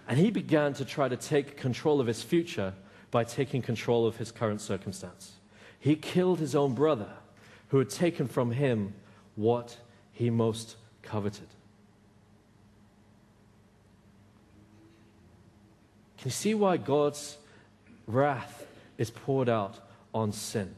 [0.09, 2.75] And he began to try to take control of his future
[3.11, 5.33] by taking control of his current circumstance.
[5.79, 7.11] He killed his own brother
[7.69, 8.95] who had taken from him
[9.37, 9.77] what
[10.13, 11.47] he most coveted.
[16.19, 17.37] Can you see why God's
[18.07, 19.79] wrath is poured out
[20.15, 20.75] on sin?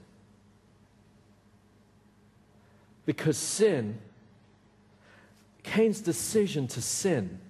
[3.04, 3.98] Because sin,
[5.66, 7.40] Cain's decision to sin,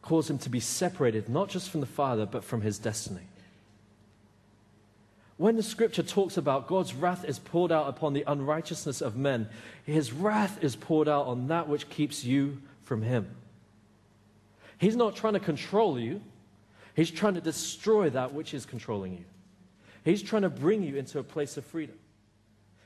[0.00, 3.26] caused him to be separated not just from the Father, but from his destiny.
[5.36, 9.48] When the scripture talks about God's wrath is poured out upon the unrighteousness of men,
[9.84, 13.28] his wrath is poured out on that which keeps you from him.
[14.78, 16.20] He's not trying to control you,
[16.94, 19.24] he's trying to destroy that which is controlling you.
[20.04, 21.96] He's trying to bring you into a place of freedom.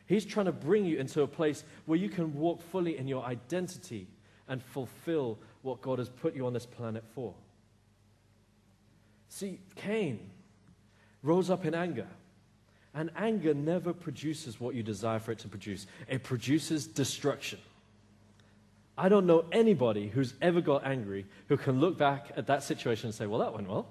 [0.06, 3.24] He's trying to bring you into a place where you can walk fully in your
[3.24, 4.06] identity
[4.48, 7.34] and fulfill what God has put you on this planet for.
[9.28, 10.30] See, Cain
[11.22, 12.06] rose up in anger
[12.96, 17.58] And anger never produces what you desire for it to produce, it produces destruction.
[18.98, 23.08] I don't know anybody who's ever got angry who can look back at that situation
[23.08, 23.86] and say, Well, that went well.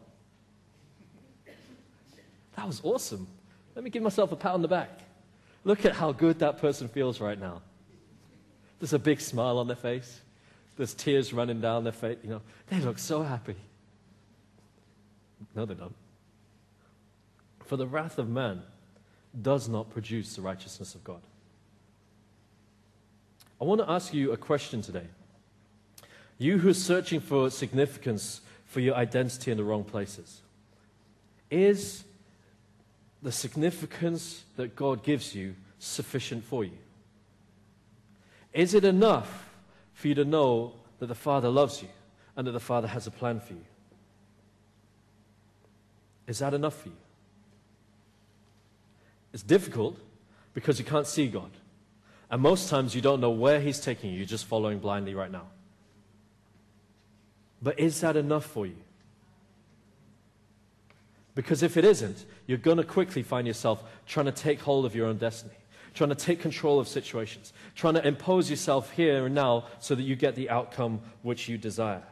[2.55, 3.27] That was awesome.
[3.75, 5.01] Let me give myself a pat on the back.
[5.63, 7.61] Look at how good that person feels right now.
[8.79, 10.21] There's a big smile on their face.
[10.77, 12.17] There's tears running down their face.
[12.23, 13.55] You know, they look so happy.
[15.55, 15.95] No, they don't.
[17.65, 18.61] For the wrath of man
[19.41, 21.21] does not produce the righteousness of God.
[23.59, 25.07] I want to ask you a question today.
[26.38, 30.41] You who are searching for significance for your identity in the wrong places,
[31.49, 32.03] is
[33.23, 36.77] the significance that God gives you sufficient for you?
[38.53, 39.44] Is it enough
[39.95, 41.88] for you to know that the Father loves you
[42.36, 43.65] and that the Father has a plan for you?
[46.27, 46.95] Is that enough for you?
[49.34, 49.97] It's difficult
[50.53, 51.49] because you can't see God.
[52.29, 55.31] And most times you don't know where He's taking you, you're just following blindly right
[55.31, 55.47] now.
[57.62, 58.77] But is that enough for you?
[61.36, 64.95] Because if it isn't, you're going to quickly find yourself trying to take hold of
[64.95, 65.55] your own destiny,
[65.95, 70.03] trying to take control of situations, trying to impose yourself here and now so that
[70.03, 72.03] you get the outcome which you desire.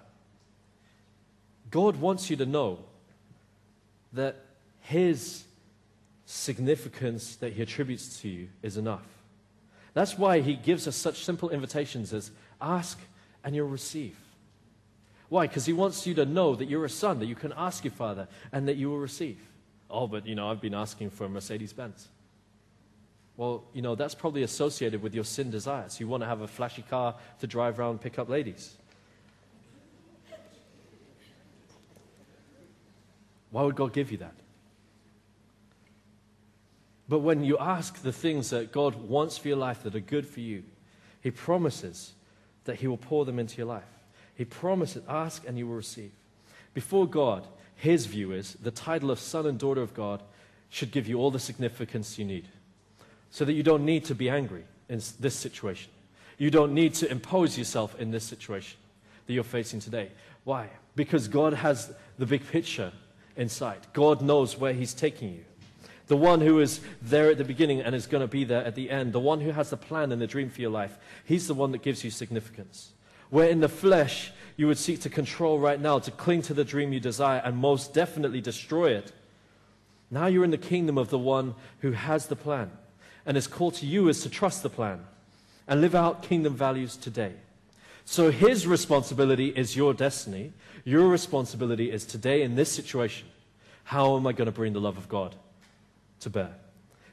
[1.69, 2.79] God wants you to know
[4.13, 4.37] that
[4.81, 5.43] His
[6.25, 9.05] significance that He attributes to you is enough.
[9.93, 12.99] That's why He gives us such simple invitations as ask
[13.43, 14.17] and you'll receive.
[15.27, 15.47] Why?
[15.47, 17.91] Because He wants you to know that you're a son, that you can ask your
[17.91, 19.39] Father, and that you will receive.
[19.89, 22.07] Oh, but you know, I've been asking for a Mercedes Benz.
[23.35, 25.99] Well, you know, that's probably associated with your sin desires.
[25.99, 28.75] You want to have a flashy car to drive around and pick up ladies.
[33.49, 34.35] Why would God give you that?
[37.09, 40.25] But when you ask the things that God wants for your life that are good
[40.27, 40.63] for you,
[41.21, 42.13] He promises
[42.65, 43.83] that He will pour them into your life.
[44.35, 46.11] He promises, ask and you will receive.
[46.73, 50.23] Before God, His view is the title of son and daughter of God
[50.69, 52.47] should give you all the significance you need
[53.33, 55.89] so that you don't need to be angry in this situation.
[56.37, 58.77] You don't need to impose yourself in this situation
[59.25, 60.11] that you're facing today.
[60.43, 60.69] Why?
[60.95, 62.93] Because God has the big picture
[63.35, 63.91] in sight.
[63.91, 65.45] God knows where He's taking you.
[66.05, 68.75] The one who is there at the beginning and is going to be there at
[68.75, 69.13] the end.
[69.13, 70.95] The one who has the plan and the dream for your life.
[71.25, 72.91] He's the one that gives you significance.
[73.31, 76.63] Where in the flesh you would seek to control right now, to cling to the
[76.63, 79.11] dream you desire and most definitely destroy it.
[80.11, 82.69] Now you're in the kingdom of the one who has the plan.
[83.25, 85.05] And his call to you is to trust the plan
[85.67, 87.33] and live out kingdom values today.
[88.05, 90.51] So his responsibility is your destiny.
[90.83, 93.27] Your responsibility is today in this situation.
[93.85, 95.35] How am I going to bring the love of God
[96.21, 96.51] to bear?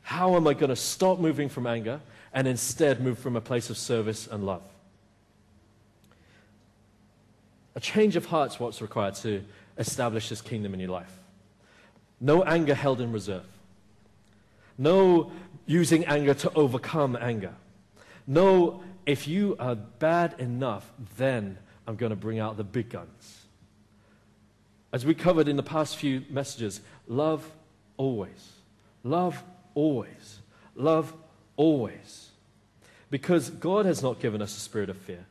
[0.02, 2.00] How am I going to stop moving from anger
[2.32, 4.62] and instead move from a place of service and love?
[7.76, 9.44] A change of heart is what's required to
[9.78, 11.16] establish this kingdom in your life.
[12.20, 13.46] No anger held in reserve.
[14.80, 15.30] No
[15.66, 17.54] using anger to overcome anger.
[18.26, 23.44] No, if you are bad enough, then I'm going to bring out the big guns.
[24.90, 27.48] As we covered in the past few messages, love
[27.98, 28.52] always.
[29.04, 30.38] Love always.
[30.74, 31.12] Love
[31.56, 32.30] always.
[33.10, 35.26] Because God has not given us a spirit of fear,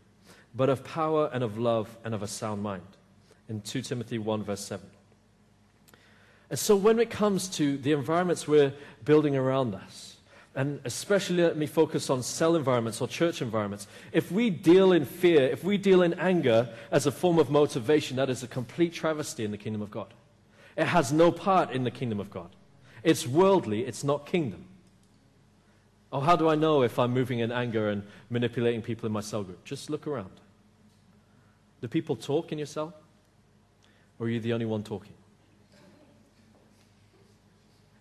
[0.53, 2.83] but of power and of love and of a sound mind.
[3.49, 4.87] In 2 Timothy 1, verse 7.
[6.49, 8.73] And so when it comes to the environments we're
[9.05, 10.17] building around us,
[10.55, 13.87] and especially let me focus on cell environments or church environments.
[14.11, 18.17] If we deal in fear, if we deal in anger as a form of motivation,
[18.17, 20.13] that is a complete travesty in the kingdom of God.
[20.75, 22.49] It has no part in the kingdom of God.
[23.03, 24.65] It's worldly, it's not kingdom.
[26.11, 29.21] Oh, how do I know if I'm moving in anger and manipulating people in my
[29.21, 29.63] cell group?
[29.63, 30.31] Just look around.
[31.81, 32.93] Do people talk in your cell?
[34.17, 35.13] Or are you the only one talking?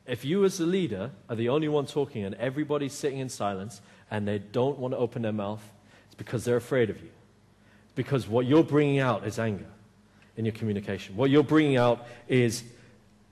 [0.08, 3.82] If you, as the leader, are the only one talking and everybody's sitting in silence
[4.10, 5.62] and they don't want to open their mouth,
[6.06, 7.10] it's because they're afraid of you.
[7.94, 9.66] Because what you're bringing out is anger
[10.36, 11.14] in your communication.
[11.14, 12.64] What you're bringing out is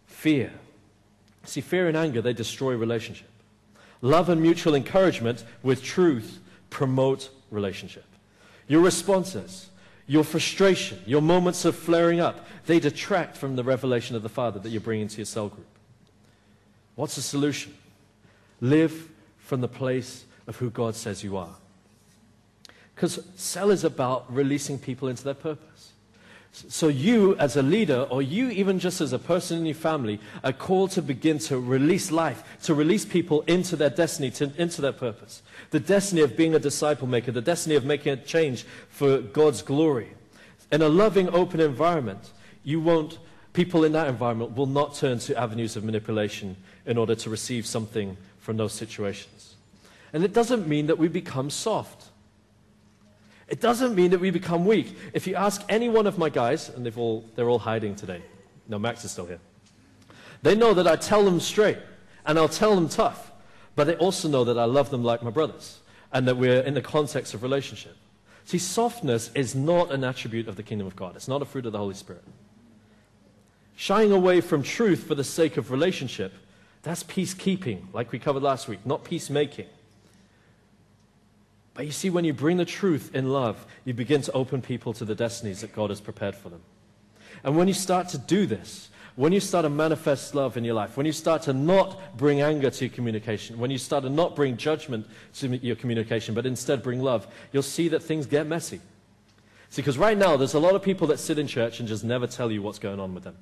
[0.07, 0.53] fear.
[1.45, 3.29] See, fear and anger, they destroy relationship.
[4.03, 8.05] Love and mutual encouragement with truth promote relationship.
[8.68, 9.70] Your responses,
[10.07, 14.59] your frustration, your moments of flaring up, they detract from the revelation of the Father
[14.59, 15.66] that you're bringing to your cell group.
[16.97, 17.74] What's the solution?
[18.61, 21.55] Live from the place of who God says you are.
[22.94, 25.92] Because cell is about releasing people into their purpose.
[26.68, 30.18] So, you as a leader, or you even just as a person in your family,
[30.42, 34.80] are called to begin to release life, to release people into their destiny, to, into
[34.80, 35.42] their purpose.
[35.70, 39.61] The destiny of being a disciple maker, the destiny of making a change for God's
[39.61, 40.14] glory.
[40.72, 42.32] In a loving, open environment,
[42.64, 43.18] you won't,
[43.53, 46.57] people in that environment will not turn to avenues of manipulation
[46.87, 49.55] in order to receive something from those situations.
[50.12, 52.05] And it doesn't mean that we become soft.
[53.49, 54.97] It doesn't mean that we become weak.
[55.12, 58.22] If you ask any one of my guys, and they've all, they're all hiding today.
[58.68, 59.41] No, Max is still here.
[60.43, 61.78] They know that I tell them straight,
[62.24, 63.32] and I'll tell them tough.
[63.74, 65.78] But they also know that I love them like my brothers,
[66.12, 67.97] and that we're in the context of relationship.
[68.45, 71.16] See, softness is not an attribute of the kingdom of God.
[71.16, 72.22] It's not a fruit of the Holy Spirit.
[73.76, 76.32] Shying away from truth for the sake of relationship,
[76.87, 79.66] that's peacekeeping, like we covered last week, not peacemaking.
[81.74, 84.93] But you see, when you bring the truth in love, you begin to open people
[84.93, 86.61] to the destinies that God has prepared for them.
[87.43, 90.74] And when you start to do this, when you start to manifest love in your
[90.74, 94.11] life, when you start to not bring anger to your communication, when you start to
[94.11, 98.47] not bring judgment to your communication, but instead bring love, you'll see that things get
[98.47, 98.80] messy.
[99.70, 102.05] See, because right now, there's a lot of people that sit in church and just
[102.05, 103.37] never tell you what's going on with them.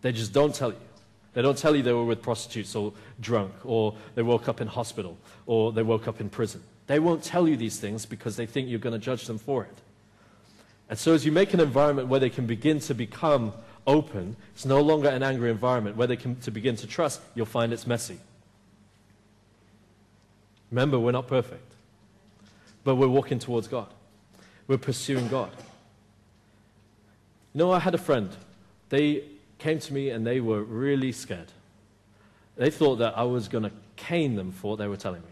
[0.00, 0.87] They just don't tell you.
[1.34, 4.66] They don't tell you they were with prostitutes or drunk, or they woke up in
[4.66, 5.16] hospital,
[5.46, 6.62] or they woke up in prison.
[6.86, 9.64] They won't tell you these things because they think you're going to judge them for
[9.64, 9.74] it.
[10.88, 13.52] And so, as you make an environment where they can begin to become
[13.86, 15.96] open, it's no longer an angry environment.
[15.96, 18.18] Where they can to begin to trust, you'll find it's messy.
[20.70, 21.72] Remember, we're not perfect,
[22.84, 23.88] but we're walking towards God.
[24.66, 25.50] We're pursuing God.
[27.54, 28.30] You know, I had a friend.
[28.90, 29.24] They
[29.58, 31.52] came to me and they were really scared.
[32.56, 35.28] They thought that I was going to cane them for what they were telling me.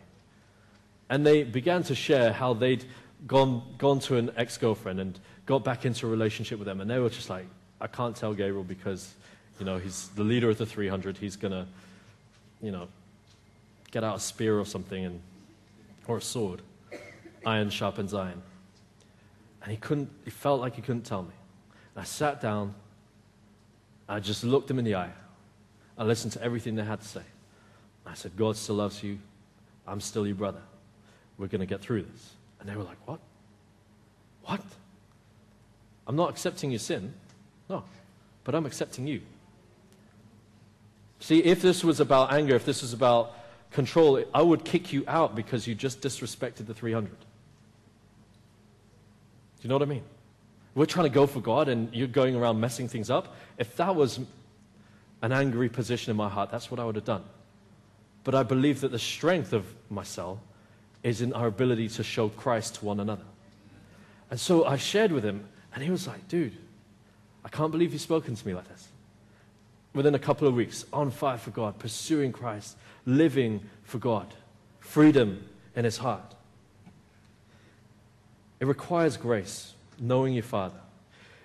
[1.09, 2.85] And they began to share how they'd
[3.27, 6.81] gone, gone to an ex girlfriend and got back into a relationship with them.
[6.81, 7.47] And they were just like,
[7.81, 9.15] I can't tell Gabriel because,
[9.59, 11.17] you know, he's the leader of the 300.
[11.17, 11.67] He's going to,
[12.61, 12.89] you know,
[13.91, 15.21] get out a spear or something and,
[16.07, 16.63] or a sword.
[17.45, 18.43] Iron sharpens iron.
[19.63, 21.35] And he couldn't, he felt like he couldn't tell me.
[21.95, 22.75] And I sat down.
[24.09, 25.11] I just looked them in the eye.
[25.99, 27.23] I listened to everything they had to say.
[28.05, 29.19] I said, God still loves you.
[29.87, 30.61] I'm still your brother.
[31.39, 32.31] We're going to get through this.
[32.61, 33.21] And they were like, What?
[34.45, 34.63] What?
[36.07, 37.13] I'm not accepting your sin.
[37.69, 37.83] No.
[38.45, 39.23] But I'm accepting you.
[41.19, 43.35] See, if this was about anger, if this was about
[43.73, 47.11] control, I would kick you out because you just disrespected the 300.
[47.11, 47.17] Do
[49.63, 50.05] you know what I mean?
[50.77, 53.35] We're trying to go for God and you're going around messing things up.
[53.57, 54.21] If that was
[55.23, 57.25] an angry position in my heart, that's what I would have done.
[58.25, 60.39] But I believe that the strength of myself
[61.03, 63.25] is in our ability to show Christ to one another.
[64.31, 66.57] And so I shared with him, and he was like, dude,
[67.43, 68.89] I can't believe you've spoken to me like this.
[69.95, 74.35] Within a couple of weeks, on fire for God, pursuing Christ, living for God,
[74.81, 76.35] freedom in his heart.
[78.61, 80.81] It requires grace, knowing your Father.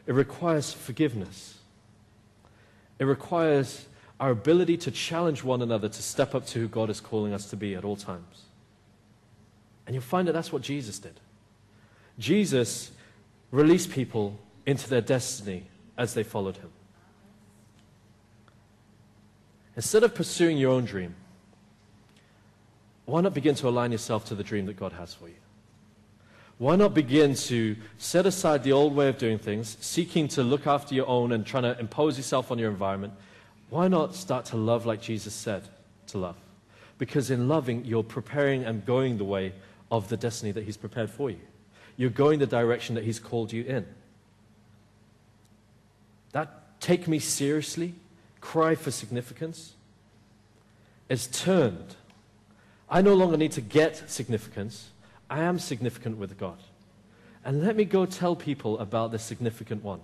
[0.06, 1.58] It requires forgiveness.
[3.00, 3.86] It requires
[4.20, 7.50] our ability to challenge one another to step up to who God is calling us
[7.50, 8.44] to be at all times.
[9.88, 11.20] And you'll find that that's what Jesus did.
[12.20, 12.92] Jesus
[13.50, 15.64] released people into their destiny
[15.98, 16.70] as they followed him.
[19.76, 21.16] Instead of pursuing your own dream,
[23.06, 25.36] why not begin to align yourself to the dream that God has for you?
[26.62, 30.68] Why not begin to set aside the old way of doing things, seeking to look
[30.68, 33.14] after your own and trying to impose yourself on your environment?
[33.72, 35.64] Why not start to love like Jesus said
[36.10, 36.36] to love?
[37.00, 39.54] Because in loving, you're preparing and going the way
[39.92, 41.40] of the destiny that He's prepared for you.
[41.98, 43.88] You're going the direction that He's called you in.
[46.32, 47.96] That take me seriously,
[48.40, 49.74] cry for significance,
[51.10, 51.96] is turned.
[52.88, 54.91] I no longer need to get significance.
[55.32, 56.58] I am significant with God.
[57.46, 60.02] And let me go tell people about the significant one.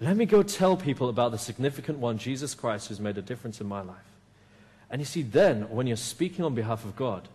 [0.00, 3.60] Let me go tell people about the significant one, Jesus Christ, who's made a difference
[3.60, 3.98] in my life.
[4.90, 7.28] And you see, then, when you're speaking on behalf of God,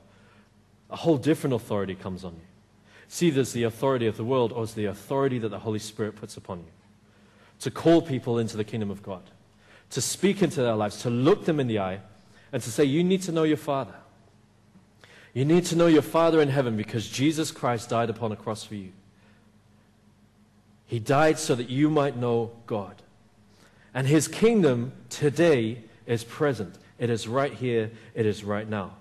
[0.89, 2.41] a whole different authority comes on you.
[3.07, 6.15] See, there's the authority of the world, or it's the authority that the Holy Spirit
[6.15, 6.71] puts upon you
[7.59, 9.21] to call people into the kingdom of God,
[9.91, 11.99] to speak into their lives, to look them in the eye,
[12.51, 13.93] and to say, You need to know your Father.
[15.35, 18.63] You need to know your Father in heaven because Jesus Christ died upon a cross
[18.63, 18.93] for you.
[20.87, 22.95] He died so that you might know God.
[23.93, 26.75] And his kingdom today is present.
[26.97, 28.93] It is right here, it is right now.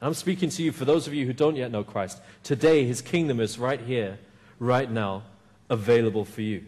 [0.00, 2.20] I'm speaking to you for those of you who don't yet know Christ.
[2.42, 4.18] Today, his kingdom is right here,
[4.58, 5.22] right now,
[5.70, 6.64] available for you.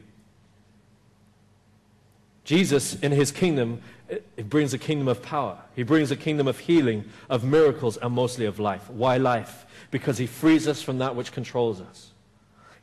[2.45, 5.59] Jesus, in his kingdom, it brings a kingdom of power.
[5.75, 8.89] He brings a kingdom of healing, of miracles, and mostly of life.
[8.91, 9.65] Why life?
[9.91, 12.11] Because he frees us from that which controls us.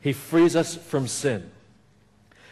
[0.00, 1.50] He frees us from sin.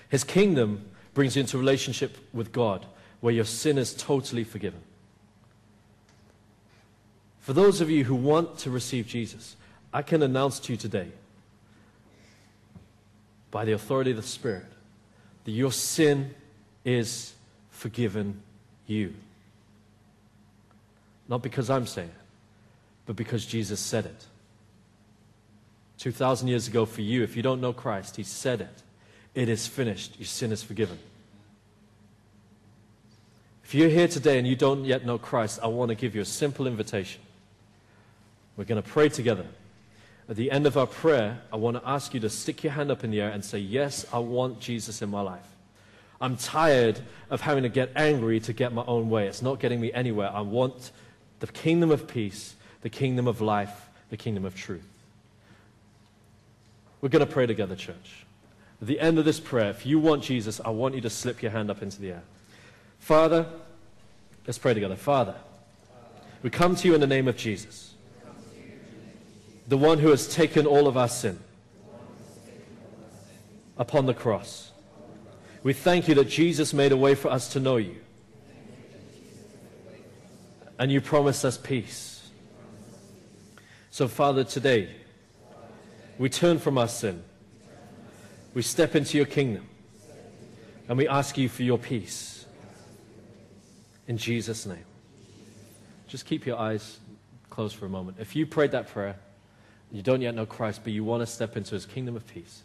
[0.09, 0.85] His kingdom
[1.15, 2.87] brings you into relationship with God
[3.21, 4.81] where your sin is totally forgiven.
[7.41, 9.57] For those of you who want to receive Jesus,
[9.93, 11.09] I can announce to you today,
[13.51, 14.67] by the authority of the Spirit,
[15.45, 16.35] that your sin
[16.85, 17.35] is
[17.71, 18.41] forgiven
[18.87, 19.15] you.
[21.29, 22.15] Not because I'm saying it,
[23.07, 24.25] but because Jesus said it.
[25.99, 28.83] 2,000 years ago for you, if you don't know Christ, He said it.
[29.35, 30.19] It is finished.
[30.19, 30.99] Your sin is forgiven.
[33.65, 36.23] If you're here today and you don't yet know Christ, I want to give you
[36.23, 37.23] a simple invitation.
[38.57, 39.47] We're going to pray together.
[40.29, 42.91] At the end of our prayer, I want to ask you to stick your hand
[42.91, 45.50] up in the air and say, Yes, I want Jesus in my life.
[46.21, 47.01] I'm tired
[47.31, 49.27] of having to get angry to get my own way.
[49.27, 50.31] It's not getting me anywhere.
[50.33, 50.91] I want
[51.41, 54.87] the kingdom of peace, the kingdom of life, the kingdom of truth.
[57.01, 58.27] We're going to pray together, church.
[58.83, 61.43] At the end of this prayer, if you want Jesus, I want you to slip
[61.43, 62.23] your hand up into the air.
[62.99, 63.47] Father,
[64.47, 64.97] let's pray together.
[64.97, 65.35] Father,
[66.43, 67.95] we come to you in the name of Jesus,
[69.69, 71.39] the one who has taken all of our sin
[73.79, 74.73] upon the cross.
[75.63, 77.97] We thank you that Jesus made a way for us to know you.
[80.79, 82.31] And you promised us peace.
[83.91, 84.89] So, Father, today,
[86.19, 87.23] we turn from our sin.
[88.55, 89.69] We step into your kingdom.
[90.89, 92.47] And we ask you for your peace.
[94.09, 94.85] In Jesus' name.
[96.09, 96.99] Just keep your eyes
[97.51, 98.17] closed for a moment.
[98.19, 99.17] If you prayed that prayer,
[99.93, 102.63] you don't yet know Christ, but you want to step into his kingdom of peace,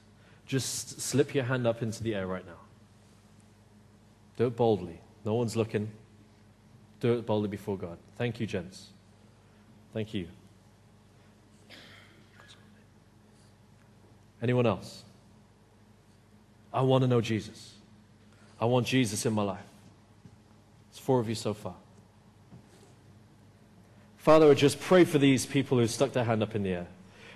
[0.48, 2.65] just slip your hand up into the air right now.
[4.38, 5.00] Do it boldly.
[5.24, 5.90] No one's looking.
[7.00, 7.98] Do it boldly before God.
[8.18, 8.88] Thank you, gents.
[9.94, 10.28] Thank you.
[14.42, 15.04] Anyone else?
[16.74, 17.74] I want to know Jesus.
[18.60, 19.60] I want Jesus in my life.
[20.90, 21.76] It's four of you so far.
[24.18, 26.88] Father, I just pray for these people who stuck their hand up in the air.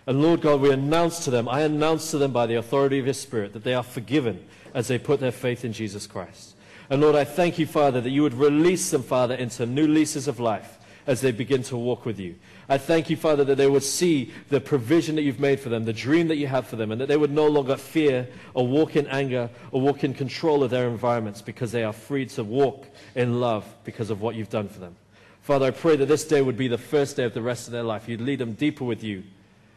[0.08, 3.06] And Lord God, we announce to them, I announce to them by the authority of
[3.06, 4.43] your Spirit that they are forgiven
[4.74, 6.56] as they put their faith in Jesus Christ.
[6.90, 10.28] And Lord, I thank you, Father, that you would release them, Father, into new leases
[10.28, 12.36] of life as they begin to walk with you.
[12.68, 15.86] I thank you, Father, that they would see the provision that you've made for them,
[15.86, 18.68] the dream that you have for them, and that they would no longer fear or
[18.68, 22.44] walk in anger or walk in control of their environments because they are free to
[22.44, 24.96] walk in love because of what you've done for them.
[25.42, 27.72] Father, I pray that this day would be the first day of the rest of
[27.72, 28.08] their life.
[28.08, 29.24] You'd lead them deeper with you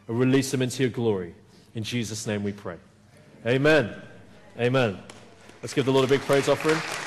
[0.07, 1.33] and release them into your glory.
[1.73, 2.77] In Jesus' name we pray.
[3.45, 3.99] Amen.
[4.59, 4.99] Amen.
[5.63, 7.02] Let's give the Lord a big praise offering.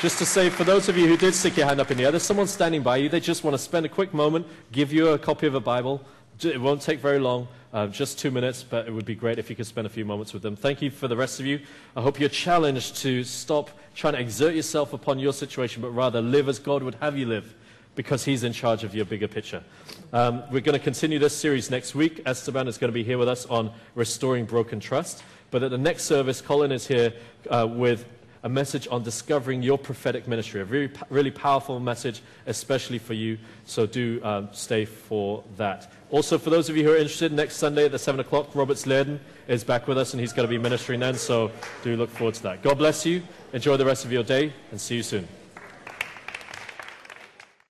[0.00, 2.04] Just to say, for those of you who did stick your hand up in the
[2.04, 3.08] air, there's someone standing by you.
[3.08, 6.00] They just want to spend a quick moment, give you a copy of a Bible.
[6.40, 9.50] It won't take very long, uh, just two minutes, but it would be great if
[9.50, 10.54] you could spend a few moments with them.
[10.54, 11.58] Thank you for the rest of you.
[11.96, 16.22] I hope you're challenged to stop trying to exert yourself upon your situation, but rather
[16.22, 17.56] live as God would have you live
[17.96, 19.64] because He's in charge of your bigger picture.
[20.12, 22.22] Um, we're going to continue this series next week.
[22.24, 25.24] Esteban is going to be here with us on restoring broken trust.
[25.50, 27.12] But at the next service, Colin is here
[27.50, 28.04] uh, with
[28.48, 30.62] a message on discovering your prophetic ministry.
[30.62, 33.36] A really, really powerful message, especially for you.
[33.66, 35.92] So do um, stay for that.
[36.10, 38.78] Also, for those of you who are interested, next Sunday at the 7 o'clock, Robert
[38.78, 41.14] Sladen is back with us and he's going to be ministering then.
[41.14, 41.50] So
[41.82, 42.62] do look forward to that.
[42.62, 43.22] God bless you.
[43.52, 45.28] Enjoy the rest of your day and see you soon.